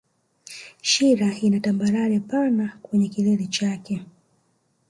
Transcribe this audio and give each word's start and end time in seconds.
Shira 0.89 1.29
ina 1.45 1.59
tambarare 1.59 2.19
pana 2.19 2.79
kwenye 2.83 3.07
kilele 3.09 3.47
chake 3.47 4.01